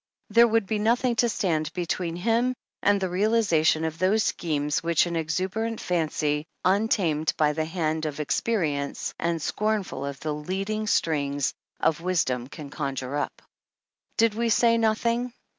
There 0.31 0.47
would 0.47 0.65
be 0.65 0.79
nothing 0.79 1.15
to 1.17 1.29
stand 1.29 1.71
be 1.73 1.85
tween 1.85 2.15
him 2.15 2.55
and 2.81 2.99
the 2.99 3.07
realization 3.07 3.85
of 3.85 3.99
those 3.99 4.23
schemes 4.23 4.81
which 4.81 5.05
an 5.05 5.15
exhuberant 5.15 5.79
fancy, 5.79 6.47
untamed 6.65 7.33
by 7.37 7.53
the 7.53 7.65
hand 7.65 8.07
of 8.07 8.19
ex 8.19 8.41
perience, 8.41 9.13
and 9.19 9.39
scornful 9.39 10.03
of 10.03 10.19
the 10.19 10.33
leadingstrings 10.33 11.53
of 11.79 12.01
wisdom, 12.01 12.47
can 12.47 12.71
conjure 12.71 13.15
up. 13.15 13.43
Did 14.17 14.33
we 14.33 14.49
say 14.49 14.75
nothing 14.79 15.33